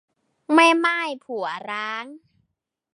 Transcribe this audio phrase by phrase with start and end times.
[0.53, 2.05] แม่ม่ายผัวร้าง